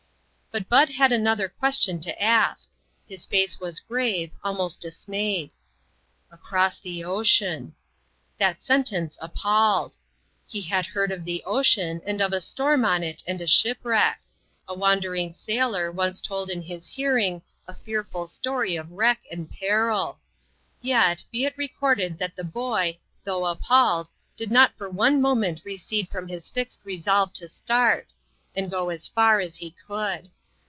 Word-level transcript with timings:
But 0.53 0.67
Bud 0.67 0.89
had 0.89 1.13
another 1.13 1.47
question 1.47 2.01
to 2.01 2.21
ask. 2.21 2.67
His 3.07 3.25
face 3.25 3.61
was 3.61 3.79
grave, 3.79 4.31
almost 4.43 4.81
dismayed." 4.81 5.49
Across 6.31 6.79
the 6.79 7.05
ocean!" 7.05 7.73
That 8.37 8.59
sentence 8.59 9.17
appalled. 9.21 9.95
He 10.45 10.59
had 10.59 10.87
heard 10.87 11.09
of 11.09 11.23
the 11.23 11.41
ocean, 11.45 12.01
and 12.05 12.19
of 12.19 12.33
a 12.33 12.41
storm 12.41 12.83
on 12.83 13.01
it, 13.01 13.23
and 13.25 13.39
a 13.39 13.47
shipwreck. 13.47 14.17
A 14.67 14.73
wandering 14.73 15.31
sailor 15.31 15.89
once 15.89 16.19
told 16.19 16.49
in 16.49 16.61
his 16.63 16.85
hearing 16.85 17.41
a 17.65 17.73
fearful 17.73 18.27
story 18.27 18.75
of 18.75 18.91
wreck 18.91 19.21
and 19.31 19.49
peril. 19.49 20.19
Yet, 20.81 21.23
be 21.31 21.45
it 21.45 21.57
recorded 21.57 22.19
that 22.19 22.35
the 22.35 22.43
boy, 22.43 22.97
though 23.23 23.45
appalled, 23.45 24.09
did 24.35 24.51
not 24.51 24.75
for 24.77 24.89
one 24.89 25.21
moment 25.21 25.61
recede 25.63 26.09
from 26.09 26.27
his 26.27 26.49
fixed 26.49 26.81
resolved 26.83 27.35
to 27.37 27.47
start, 27.47 28.07
and 28.53 28.69
go 28.69 28.89
as 28.89 29.07
far 29.07 29.39
as 29.39 29.55
he 29.55 29.73
could. 29.87 30.29